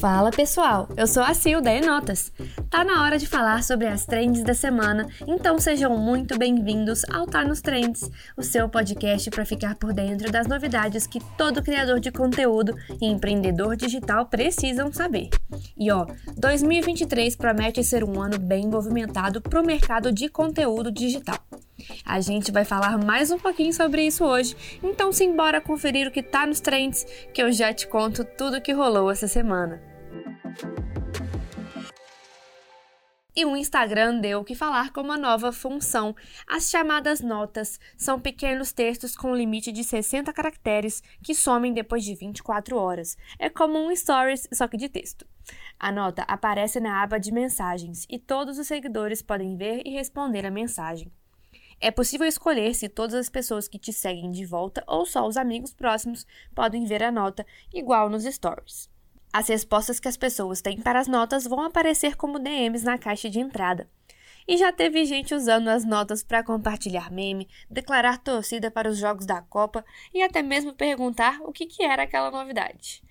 Fala 0.00 0.30
pessoal, 0.30 0.88
eu 0.96 1.06
sou 1.06 1.22
a 1.22 1.32
Sil 1.38 1.62
da 1.62 1.72
Enotas. 1.72 2.32
Tá 2.68 2.84
na 2.84 3.04
hora 3.04 3.16
de 3.16 3.26
falar 3.26 3.62
sobre 3.62 3.86
as 3.86 4.04
trends 4.04 4.42
da 4.42 4.52
semana, 4.52 5.06
então 5.26 5.58
sejam 5.58 5.96
muito 5.96 6.36
bem-vindos 6.36 7.02
ao 7.10 7.26
Tá 7.26 7.44
nos 7.44 7.60
Trends, 7.60 8.10
o 8.36 8.42
seu 8.42 8.68
podcast 8.68 9.30
para 9.30 9.46
ficar 9.46 9.76
por 9.76 9.92
dentro 9.92 10.30
das 10.32 10.48
novidades 10.48 11.06
que 11.06 11.20
todo 11.38 11.62
criador 11.62 12.00
de 12.00 12.10
conteúdo 12.10 12.74
e 13.00 13.06
empreendedor 13.06 13.76
digital 13.76 14.26
precisam 14.26 14.92
saber. 14.92 15.30
E 15.78 15.90
ó, 15.92 16.06
2023 16.36 17.36
promete 17.36 17.82
ser 17.84 18.02
um 18.02 18.20
ano 18.20 18.38
bem 18.38 18.66
movimentado 18.66 19.40
para 19.40 19.60
o 19.60 19.66
mercado 19.66 20.12
de 20.12 20.28
conteúdo 20.28 20.90
digital. 20.90 21.38
A 22.04 22.20
gente 22.20 22.52
vai 22.52 22.64
falar 22.64 22.98
mais 22.98 23.30
um 23.30 23.38
pouquinho 23.38 23.72
sobre 23.72 24.06
isso 24.06 24.24
hoje, 24.24 24.56
então 24.82 25.12
simbora 25.12 25.60
conferir 25.60 26.08
o 26.08 26.10
que 26.10 26.22
tá 26.22 26.46
nos 26.46 26.60
trends, 26.60 27.04
que 27.32 27.42
eu 27.42 27.52
já 27.52 27.72
te 27.72 27.86
conto 27.86 28.24
tudo 28.24 28.58
o 28.58 28.60
que 28.60 28.72
rolou 28.72 29.10
essa 29.10 29.28
semana. 29.28 29.82
E 33.36 33.44
o 33.44 33.56
Instagram 33.56 34.20
deu 34.20 34.40
o 34.40 34.44
que 34.44 34.54
falar 34.54 34.92
com 34.92 35.00
uma 35.00 35.18
nova 35.18 35.50
função. 35.50 36.14
As 36.46 36.70
chamadas 36.70 37.20
notas 37.20 37.80
são 37.96 38.20
pequenos 38.20 38.72
textos 38.72 39.16
com 39.16 39.34
limite 39.34 39.72
de 39.72 39.82
60 39.82 40.32
caracteres 40.32 41.02
que 41.20 41.34
somem 41.34 41.72
depois 41.72 42.04
de 42.04 42.14
24 42.14 42.76
horas. 42.76 43.16
É 43.36 43.50
como 43.50 43.76
um 43.76 43.94
stories, 43.94 44.46
só 44.52 44.68
que 44.68 44.76
de 44.76 44.88
texto. 44.88 45.26
A 45.80 45.90
nota 45.90 46.22
aparece 46.28 46.78
na 46.78 47.02
aba 47.02 47.18
de 47.18 47.32
mensagens 47.32 48.06
e 48.08 48.20
todos 48.20 48.56
os 48.56 48.68
seguidores 48.68 49.20
podem 49.20 49.56
ver 49.56 49.82
e 49.84 49.90
responder 49.90 50.46
a 50.46 50.50
mensagem. 50.50 51.10
É 51.80 51.90
possível 51.90 52.26
escolher 52.26 52.74
se 52.74 52.88
todas 52.88 53.14
as 53.14 53.28
pessoas 53.28 53.68
que 53.68 53.78
te 53.78 53.92
seguem 53.92 54.30
de 54.30 54.44
volta 54.44 54.82
ou 54.86 55.04
só 55.04 55.26
os 55.26 55.36
amigos 55.36 55.72
próximos 55.72 56.26
podem 56.54 56.84
ver 56.84 57.02
a 57.02 57.12
nota, 57.12 57.46
igual 57.72 58.08
nos 58.08 58.24
stories. 58.24 58.88
As 59.32 59.48
respostas 59.48 59.98
que 59.98 60.08
as 60.08 60.16
pessoas 60.16 60.62
têm 60.62 60.80
para 60.80 61.00
as 61.00 61.08
notas 61.08 61.44
vão 61.44 61.60
aparecer 61.60 62.16
como 62.16 62.38
DMs 62.38 62.84
na 62.84 62.96
caixa 62.96 63.28
de 63.28 63.40
entrada. 63.40 63.88
E 64.46 64.56
já 64.56 64.70
teve 64.70 65.04
gente 65.04 65.34
usando 65.34 65.68
as 65.68 65.84
notas 65.84 66.22
para 66.22 66.44
compartilhar 66.44 67.10
meme, 67.10 67.48
declarar 67.68 68.18
torcida 68.18 68.70
para 68.70 68.88
os 68.88 68.98
jogos 68.98 69.26
da 69.26 69.40
Copa 69.42 69.84
e 70.12 70.22
até 70.22 70.42
mesmo 70.42 70.74
perguntar 70.74 71.40
o 71.40 71.50
que, 71.50 71.66
que 71.66 71.82
era 71.82 72.02
aquela 72.02 72.30
novidade. 72.30 73.02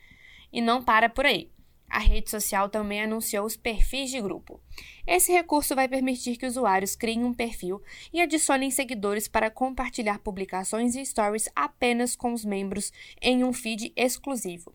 E 0.51 0.61
não 0.61 0.83
para 0.83 1.09
por 1.09 1.25
aí. 1.25 1.52
A 1.93 1.99
rede 1.99 2.31
social 2.31 2.69
também 2.69 3.03
anunciou 3.03 3.45
os 3.45 3.55
perfis 3.55 4.09
de 4.09 4.19
grupo. 4.19 4.59
Esse 5.05 5.31
recurso 5.31 5.75
vai 5.75 5.87
permitir 5.87 6.37
que 6.37 6.47
usuários 6.47 6.95
criem 6.95 7.23
um 7.23 7.31
perfil 7.31 7.83
e 8.11 8.19
adicionem 8.19 8.71
seguidores 8.71 9.27
para 9.27 9.51
compartilhar 9.51 10.17
publicações 10.17 10.95
e 10.95 11.05
stories 11.05 11.47
apenas 11.55 12.15
com 12.15 12.33
os 12.33 12.43
membros 12.43 12.91
em 13.21 13.43
um 13.43 13.53
feed 13.53 13.93
exclusivo. 13.95 14.73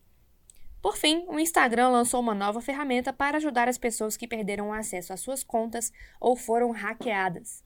Por 0.81 0.97
fim, 0.97 1.25
o 1.27 1.41
Instagram 1.41 1.89
lançou 1.89 2.21
uma 2.21 2.37
nova 2.37 2.61
ferramenta 2.61 3.13
para 3.13 3.39
ajudar 3.39 3.69
as 3.69 3.79
pessoas 3.79 4.17
que 4.17 4.29
perderam 4.29 4.73
acesso 4.73 5.13
às 5.13 5.19
suas 5.19 5.43
contas 5.43 5.93
ou 6.21 6.37
foram 6.37 6.71
hackeadas. 6.71 7.65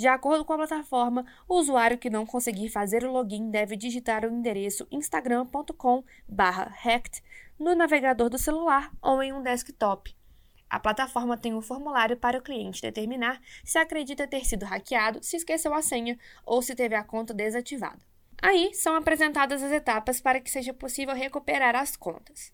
De 0.00 0.08
acordo 0.08 0.44
com 0.46 0.54
a 0.54 0.56
plataforma, 0.56 1.26
o 1.46 1.56
usuário 1.56 1.98
que 1.98 2.08
não 2.08 2.24
conseguir 2.24 2.70
fazer 2.70 3.04
o 3.04 3.12
login 3.12 3.50
deve 3.50 3.76
digitar 3.76 4.24
o 4.24 4.30
endereço 4.30 4.88
instagram.com/hacked 4.90 7.22
no 7.58 7.74
navegador 7.74 8.30
do 8.30 8.38
celular 8.38 8.90
ou 9.02 9.22
em 9.22 9.30
um 9.30 9.42
desktop. 9.42 10.16
A 10.70 10.80
plataforma 10.80 11.36
tem 11.36 11.52
um 11.52 11.60
formulário 11.60 12.16
para 12.16 12.38
o 12.38 12.42
cliente 12.42 12.80
determinar 12.80 13.42
se 13.62 13.76
acredita 13.76 14.26
ter 14.26 14.46
sido 14.46 14.64
hackeado, 14.64 15.22
se 15.22 15.36
esqueceu 15.36 15.74
a 15.74 15.82
senha 15.82 16.18
ou 16.46 16.62
se 16.62 16.74
teve 16.74 16.94
a 16.94 17.04
conta 17.04 17.34
desativada. 17.34 18.00
Aí 18.40 18.72
são 18.72 18.96
apresentadas 18.96 19.62
as 19.62 19.70
etapas 19.70 20.18
para 20.18 20.40
que 20.40 20.50
seja 20.50 20.72
possível 20.72 21.14
recuperar 21.14 21.76
as 21.76 21.94
contas. 21.94 22.50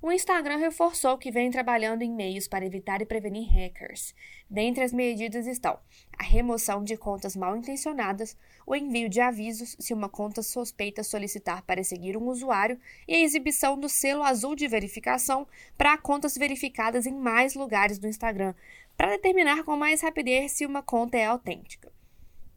O 0.00 0.12
Instagram 0.12 0.56
reforçou 0.56 1.18
que 1.18 1.30
vem 1.30 1.50
trabalhando 1.50 2.02
em 2.02 2.12
meios 2.12 2.46
para 2.46 2.64
evitar 2.64 3.00
e 3.00 3.06
prevenir 3.06 3.48
hackers. 3.48 4.14
Dentre 4.48 4.84
as 4.84 4.92
medidas 4.92 5.46
estão 5.46 5.78
a 6.18 6.22
remoção 6.22 6.84
de 6.84 6.96
contas 6.96 7.34
mal 7.34 7.56
intencionadas, 7.56 8.36
o 8.66 8.76
envio 8.76 9.08
de 9.08 9.20
avisos 9.20 9.76
se 9.78 9.92
uma 9.92 10.08
conta 10.08 10.42
suspeita 10.42 11.02
solicitar 11.02 11.62
para 11.62 11.82
seguir 11.82 12.16
um 12.16 12.28
usuário 12.28 12.78
e 13.08 13.14
a 13.14 13.20
exibição 13.20 13.78
do 13.78 13.88
selo 13.88 14.22
azul 14.22 14.54
de 14.54 14.68
verificação 14.68 15.46
para 15.76 15.98
contas 15.98 16.36
verificadas 16.36 17.06
em 17.06 17.14
mais 17.14 17.54
lugares 17.54 17.98
do 17.98 18.08
Instagram, 18.08 18.54
para 18.96 19.10
determinar 19.10 19.64
com 19.64 19.76
mais 19.76 20.00
rapidez 20.00 20.52
se 20.52 20.64
uma 20.64 20.82
conta 20.82 21.16
é 21.16 21.26
autêntica. 21.26 21.92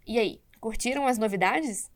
E 0.05 0.19
aí, 0.19 0.41
curtiram 0.59 1.07
as 1.07 1.17
novidades? 1.17 1.89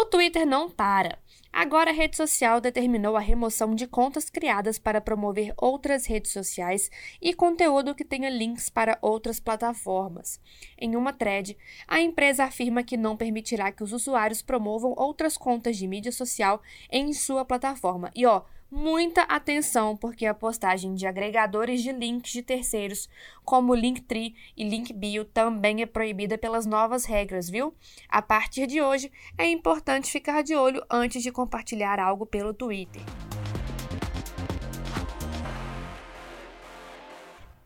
O 0.00 0.04
Twitter 0.04 0.46
não 0.46 0.70
para. 0.70 1.18
Agora, 1.52 1.90
a 1.90 1.92
rede 1.92 2.16
social 2.16 2.60
determinou 2.60 3.16
a 3.16 3.20
remoção 3.20 3.74
de 3.74 3.84
contas 3.84 4.30
criadas 4.30 4.78
para 4.78 5.00
promover 5.00 5.52
outras 5.56 6.06
redes 6.06 6.30
sociais 6.30 6.88
e 7.20 7.34
conteúdo 7.34 7.96
que 7.96 8.04
tenha 8.04 8.30
links 8.30 8.68
para 8.68 8.96
outras 9.02 9.40
plataformas. 9.40 10.40
Em 10.80 10.94
uma 10.94 11.12
thread, 11.12 11.58
a 11.88 12.00
empresa 12.00 12.44
afirma 12.44 12.84
que 12.84 12.96
não 12.96 13.16
permitirá 13.16 13.72
que 13.72 13.82
os 13.82 13.92
usuários 13.92 14.40
promovam 14.40 14.94
outras 14.96 15.36
contas 15.36 15.76
de 15.76 15.88
mídia 15.88 16.12
social 16.12 16.62
em 16.88 17.12
sua 17.12 17.44
plataforma. 17.44 18.12
E 18.14 18.24
ó, 18.24 18.42
muita 18.70 19.22
atenção, 19.22 19.96
porque 19.96 20.26
a 20.26 20.34
postagem 20.34 20.94
de 20.94 21.06
agregadores 21.06 21.82
de 21.82 21.92
links 21.92 22.32
de 22.32 22.42
terceiros, 22.42 23.08
como 23.44 23.74
Linktree 23.74 24.34
e 24.56 24.68
Linkbio, 24.68 25.24
também 25.24 25.82
é 25.82 25.86
proibida 25.86 26.36
pelas 26.36 26.66
novas 26.66 27.04
regras, 27.04 27.48
viu? 27.48 27.74
A 28.08 28.20
partir 28.20 28.66
de 28.66 28.80
hoje, 28.80 29.10
é 29.36 29.48
importante 29.48 30.10
ficar 30.10 30.42
de 30.42 30.54
olho 30.54 30.84
antes 30.90 31.22
de 31.22 31.32
compartilhar 31.32 31.98
algo 31.98 32.26
pelo 32.26 32.52
Twitter. 32.52 33.02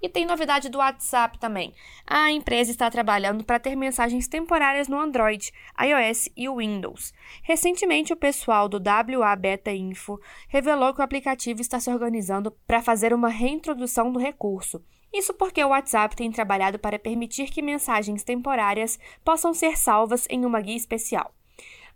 E 0.02 0.08
tem 0.08 0.26
novidade 0.26 0.68
do 0.68 0.78
WhatsApp 0.78 1.38
também. 1.38 1.72
A 2.04 2.32
empresa 2.32 2.72
está 2.72 2.90
trabalhando 2.90 3.44
para 3.44 3.60
ter 3.60 3.76
mensagens 3.76 4.26
temporárias 4.26 4.88
no 4.88 4.98
Android, 4.98 5.52
iOS 5.80 6.28
e 6.36 6.50
Windows. 6.50 7.12
Recentemente, 7.44 8.12
o 8.12 8.16
pessoal 8.16 8.68
do 8.68 8.78
WA 8.78 9.36
Beta 9.36 9.70
Info 9.70 10.18
revelou 10.48 10.92
que 10.92 11.00
o 11.00 11.04
aplicativo 11.04 11.60
está 11.60 11.78
se 11.78 11.88
organizando 11.88 12.50
para 12.66 12.82
fazer 12.82 13.14
uma 13.14 13.28
reintrodução 13.28 14.10
do 14.10 14.18
recurso. 14.18 14.84
Isso 15.14 15.32
porque 15.34 15.62
o 15.62 15.68
WhatsApp 15.68 16.16
tem 16.16 16.32
trabalhado 16.32 16.80
para 16.80 16.98
permitir 16.98 17.50
que 17.50 17.62
mensagens 17.62 18.24
temporárias 18.24 18.98
possam 19.24 19.54
ser 19.54 19.78
salvas 19.78 20.26
em 20.28 20.44
uma 20.44 20.60
guia 20.60 20.76
especial. 20.76 21.32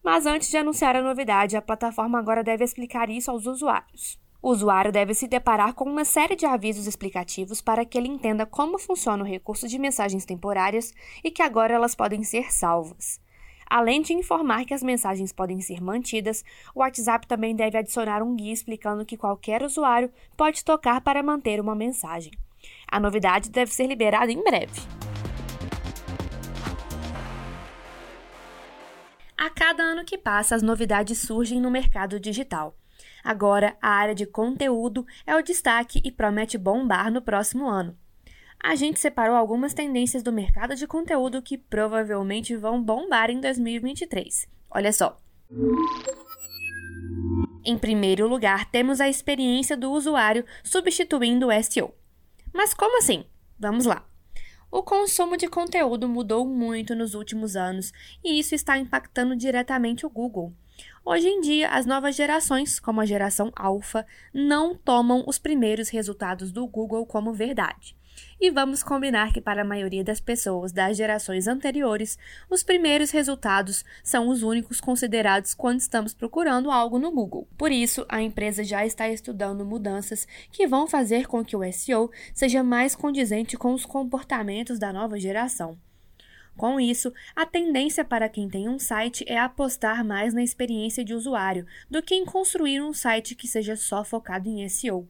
Mas 0.00 0.26
antes 0.26 0.48
de 0.48 0.58
anunciar 0.58 0.94
a 0.94 1.02
novidade, 1.02 1.56
a 1.56 1.62
plataforma 1.62 2.20
agora 2.20 2.44
deve 2.44 2.62
explicar 2.62 3.10
isso 3.10 3.32
aos 3.32 3.46
usuários. 3.46 4.24
O 4.42 4.50
usuário 4.50 4.92
deve 4.92 5.14
se 5.14 5.26
deparar 5.26 5.74
com 5.74 5.84
uma 5.84 6.04
série 6.04 6.36
de 6.36 6.46
avisos 6.46 6.86
explicativos 6.86 7.60
para 7.60 7.84
que 7.84 7.96
ele 7.96 8.08
entenda 8.08 8.46
como 8.46 8.78
funciona 8.78 9.24
o 9.24 9.26
recurso 9.26 9.66
de 9.66 9.78
mensagens 9.78 10.24
temporárias 10.24 10.92
e 11.24 11.30
que 11.30 11.42
agora 11.42 11.74
elas 11.74 11.94
podem 11.94 12.22
ser 12.22 12.52
salvas. 12.52 13.20
Além 13.68 14.00
de 14.00 14.12
informar 14.12 14.64
que 14.64 14.74
as 14.74 14.82
mensagens 14.82 15.32
podem 15.32 15.60
ser 15.60 15.80
mantidas, 15.82 16.44
o 16.74 16.80
WhatsApp 16.80 17.26
também 17.26 17.54
deve 17.54 17.76
adicionar 17.76 18.22
um 18.22 18.36
guia 18.36 18.52
explicando 18.52 19.04
que 19.04 19.16
qualquer 19.16 19.62
usuário 19.62 20.10
pode 20.36 20.64
tocar 20.64 21.00
para 21.00 21.22
manter 21.22 21.60
uma 21.60 21.74
mensagem. 21.74 22.32
A 22.86 23.00
novidade 23.00 23.50
deve 23.50 23.72
ser 23.72 23.86
liberada 23.86 24.30
em 24.30 24.42
breve. 24.42 24.80
A 29.36 29.50
cada 29.50 29.82
ano 29.82 30.04
que 30.04 30.16
passa, 30.16 30.54
as 30.54 30.62
novidades 30.62 31.18
surgem 31.18 31.60
no 31.60 31.70
mercado 31.70 32.18
digital. 32.20 32.74
Agora, 33.26 33.76
a 33.82 33.88
área 33.88 34.14
de 34.14 34.24
conteúdo 34.24 35.04
é 35.26 35.34
o 35.34 35.42
destaque 35.42 36.00
e 36.04 36.12
promete 36.12 36.56
bombar 36.56 37.10
no 37.10 37.20
próximo 37.20 37.68
ano. 37.68 37.98
A 38.62 38.76
gente 38.76 39.00
separou 39.00 39.34
algumas 39.34 39.74
tendências 39.74 40.22
do 40.22 40.32
mercado 40.32 40.76
de 40.76 40.86
conteúdo 40.86 41.42
que 41.42 41.58
provavelmente 41.58 42.54
vão 42.54 42.80
bombar 42.80 43.28
em 43.28 43.40
2023. 43.40 44.46
Olha 44.70 44.92
só. 44.92 45.18
Em 47.64 47.76
primeiro 47.76 48.28
lugar, 48.28 48.70
temos 48.70 49.00
a 49.00 49.08
experiência 49.08 49.76
do 49.76 49.90
usuário 49.90 50.44
substituindo 50.62 51.48
o 51.48 51.62
SEO. 51.64 51.92
Mas 52.54 52.72
como 52.72 52.96
assim? 52.98 53.24
Vamos 53.58 53.86
lá. 53.86 54.06
O 54.70 54.84
consumo 54.84 55.36
de 55.36 55.48
conteúdo 55.48 56.08
mudou 56.08 56.46
muito 56.46 56.94
nos 56.94 57.14
últimos 57.14 57.56
anos 57.56 57.92
e 58.22 58.38
isso 58.38 58.54
está 58.54 58.78
impactando 58.78 59.34
diretamente 59.34 60.06
o 60.06 60.10
Google. 60.10 60.54
Hoje 61.08 61.28
em 61.28 61.40
dia, 61.40 61.68
as 61.68 61.86
novas 61.86 62.16
gerações, 62.16 62.80
como 62.80 63.00
a 63.00 63.06
geração 63.06 63.52
alfa, 63.54 64.04
não 64.34 64.74
tomam 64.74 65.22
os 65.24 65.38
primeiros 65.38 65.88
resultados 65.88 66.50
do 66.50 66.66
Google 66.66 67.06
como 67.06 67.32
verdade. 67.32 67.96
E 68.40 68.50
vamos 68.50 68.82
combinar 68.82 69.32
que, 69.32 69.40
para 69.40 69.62
a 69.62 69.64
maioria 69.64 70.02
das 70.02 70.18
pessoas 70.18 70.72
das 70.72 70.96
gerações 70.96 71.46
anteriores, 71.46 72.18
os 72.50 72.64
primeiros 72.64 73.12
resultados 73.12 73.84
são 74.02 74.28
os 74.28 74.42
únicos 74.42 74.80
considerados 74.80 75.54
quando 75.54 75.78
estamos 75.78 76.12
procurando 76.12 76.72
algo 76.72 76.98
no 76.98 77.12
Google. 77.12 77.46
Por 77.56 77.70
isso, 77.70 78.04
a 78.08 78.20
empresa 78.20 78.64
já 78.64 78.84
está 78.84 79.08
estudando 79.08 79.64
mudanças 79.64 80.26
que 80.50 80.66
vão 80.66 80.88
fazer 80.88 81.28
com 81.28 81.44
que 81.44 81.56
o 81.56 81.72
SEO 81.72 82.10
seja 82.34 82.64
mais 82.64 82.96
condizente 82.96 83.56
com 83.56 83.72
os 83.72 83.86
comportamentos 83.86 84.76
da 84.76 84.92
nova 84.92 85.20
geração. 85.20 85.78
Com 86.56 86.80
isso, 86.80 87.12
a 87.34 87.44
tendência 87.44 88.04
para 88.04 88.28
quem 88.28 88.48
tem 88.48 88.68
um 88.68 88.78
site 88.78 89.24
é 89.28 89.38
apostar 89.38 90.02
mais 90.04 90.32
na 90.32 90.42
experiência 90.42 91.04
de 91.04 91.12
usuário 91.12 91.66
do 91.90 92.02
que 92.02 92.14
em 92.14 92.24
construir 92.24 92.80
um 92.80 92.94
site 92.94 93.34
que 93.34 93.46
seja 93.46 93.76
só 93.76 94.02
focado 94.02 94.48
em 94.48 94.66
SEO. 94.68 95.06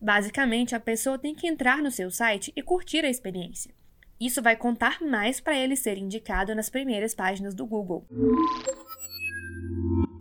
Basicamente, 0.00 0.74
a 0.74 0.80
pessoa 0.80 1.18
tem 1.18 1.34
que 1.34 1.46
entrar 1.46 1.82
no 1.82 1.90
seu 1.90 2.10
site 2.10 2.50
e 2.56 2.62
curtir 2.62 3.04
a 3.04 3.10
experiência. 3.10 3.74
Isso 4.18 4.40
vai 4.40 4.56
contar 4.56 5.02
mais 5.02 5.40
para 5.40 5.56
ele 5.56 5.76
ser 5.76 5.98
indicado 5.98 6.54
nas 6.54 6.70
primeiras 6.70 7.14
páginas 7.14 7.54
do 7.54 7.66
Google. 7.66 8.06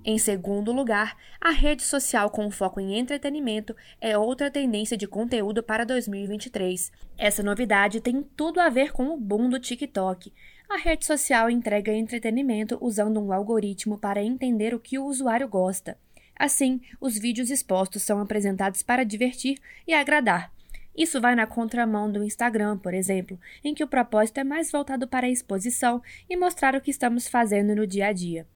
Em 0.04 0.18
segundo 0.18 0.72
lugar, 0.72 1.18
a 1.42 1.52
rede 1.52 1.84
social 1.84 2.30
com 2.30 2.50
foco 2.50 2.80
em 2.80 2.98
entretenimento 2.98 3.76
é 4.00 4.18
outra 4.18 4.50
tendência 4.50 4.96
de 4.96 5.06
conteúdo 5.06 5.62
para 5.62 5.86
2023. 5.86 6.92
Essa 7.18 7.44
novidade 7.44 8.00
tem 8.00 8.24
tudo 8.24 8.62
a 8.62 8.70
ver 8.70 8.94
com 8.94 9.08
o 9.10 9.18
boom 9.18 9.50
do 9.50 9.60
TikTok. 9.60 10.32
A 10.70 10.78
rede 10.78 11.06
social 11.06 11.50
entrega 11.50 11.94
entretenimento 11.94 12.78
usando 12.80 13.20
um 13.20 13.34
algoritmo 13.34 13.98
para 13.98 14.24
entender 14.24 14.74
o 14.74 14.80
que 14.80 14.98
o 14.98 15.06
usuário 15.06 15.48
gosta. 15.48 15.98
Assim, 16.36 16.80
os 17.02 17.18
vídeos 17.18 17.50
expostos 17.50 18.02
são 18.02 18.22
apresentados 18.22 18.82
para 18.82 19.04
divertir 19.04 19.60
e 19.86 19.94
agradar. 19.94 20.50
Isso 20.96 21.20
vai 21.20 21.36
na 21.36 21.46
contramão 21.46 22.12
do 22.12 22.24
Instagram, 22.24 22.78
por 22.78 22.94
exemplo, 22.94 23.40
em 23.64 23.74
que 23.74 23.84
o 23.84 23.88
propósito 23.88 24.40
é 24.40 24.44
mais 24.44 24.72
voltado 24.72 25.08
para 25.08 25.28
a 25.28 25.30
exposição 25.30 26.02
e 26.30 26.38
mostrar 26.38 26.76
o 26.76 26.82
que 26.82 26.92
estamos 26.92 27.28
fazendo 27.28 27.76
no 27.76 27.86
dia 27.86 28.08
a 28.08 28.14
dia. 28.14 28.48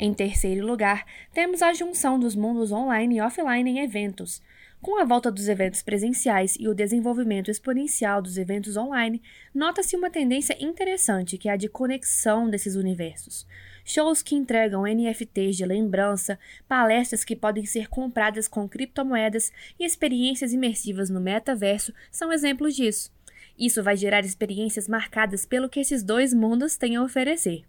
Em 0.00 0.14
terceiro 0.14 0.64
lugar, 0.64 1.04
temos 1.34 1.60
a 1.60 1.74
junção 1.74 2.20
dos 2.20 2.36
mundos 2.36 2.70
online 2.70 3.16
e 3.16 3.20
offline 3.20 3.68
em 3.68 3.80
eventos. 3.80 4.40
Com 4.80 4.96
a 4.96 5.04
volta 5.04 5.28
dos 5.28 5.48
eventos 5.48 5.82
presenciais 5.82 6.54
e 6.56 6.68
o 6.68 6.74
desenvolvimento 6.74 7.50
exponencial 7.50 8.22
dos 8.22 8.38
eventos 8.38 8.76
online, 8.76 9.20
nota-se 9.52 9.96
uma 9.96 10.08
tendência 10.08 10.56
interessante 10.64 11.36
que 11.36 11.48
é 11.48 11.52
a 11.52 11.56
de 11.56 11.68
conexão 11.68 12.48
desses 12.48 12.76
universos. 12.76 13.44
Shows 13.84 14.22
que 14.22 14.36
entregam 14.36 14.84
NFTs 14.86 15.56
de 15.56 15.66
lembrança, 15.66 16.38
palestras 16.68 17.24
que 17.24 17.34
podem 17.34 17.66
ser 17.66 17.88
compradas 17.88 18.46
com 18.46 18.68
criptomoedas 18.68 19.50
e 19.80 19.84
experiências 19.84 20.52
imersivas 20.52 21.10
no 21.10 21.20
metaverso 21.20 21.92
são 22.08 22.32
exemplos 22.32 22.76
disso. 22.76 23.10
Isso 23.58 23.82
vai 23.82 23.96
gerar 23.96 24.20
experiências 24.20 24.86
marcadas 24.86 25.44
pelo 25.44 25.68
que 25.68 25.80
esses 25.80 26.04
dois 26.04 26.32
mundos 26.32 26.76
têm 26.76 26.94
a 26.94 27.02
oferecer. 27.02 27.64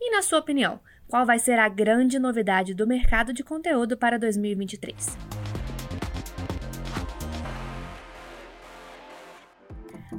E 0.00 0.10
na 0.10 0.22
sua 0.22 0.38
opinião, 0.38 0.80
qual 1.08 1.26
vai 1.26 1.38
ser 1.38 1.58
a 1.58 1.68
grande 1.68 2.18
novidade 2.18 2.74
do 2.74 2.86
mercado 2.86 3.32
de 3.32 3.42
conteúdo 3.42 3.96
para 3.96 4.18
2023? 4.18 5.16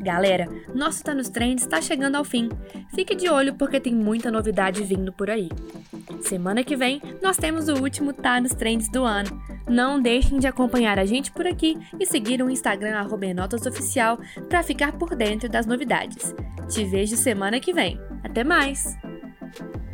Galera, 0.02 0.48
nosso 0.74 1.04
Tá 1.04 1.14
nos 1.14 1.30
Trends 1.30 1.64
está 1.64 1.82
chegando 1.82 2.16
ao 2.16 2.24
fim. 2.24 2.50
Fique 2.96 3.14
de 3.14 3.30
olho 3.30 3.56
porque 3.56 3.80
tem 3.80 3.94
muita 3.94 4.32
novidade 4.32 4.84
vindo 4.84 5.12
por 5.12 5.30
aí. 5.30 5.50
Semana 6.22 6.64
que 6.64 6.76
vem, 6.76 7.02
nós 7.22 7.38
temos 7.38 7.68
o 7.68 7.82
último 7.82 8.14
Tá 8.14 8.40
nos 8.40 8.54
Trends 8.54 8.90
do 8.90 9.04
ano. 9.04 9.30
Não 9.68 10.02
deixem 10.02 10.40
de 10.40 10.48
acompanhar 10.48 10.98
a 10.98 11.06
gente 11.06 11.32
por 11.32 11.46
aqui 11.46 11.78
e 12.00 12.06
seguir 12.06 12.42
o 12.42 12.50
Instagram 12.50 13.08
@notasoficial 13.36 14.18
para 14.48 14.64
ficar 14.64 14.94
por 14.94 15.16
dentro 15.16 15.50
das 15.50 15.66
novidades. 15.66 16.34
Te 16.70 16.86
vejo 16.86 17.16
semana 17.16 17.60
que 17.60 17.74
vem. 17.74 18.00
Até 18.24 18.44
mais! 18.44 19.09
Thank 19.52 19.76
you. 19.76 19.89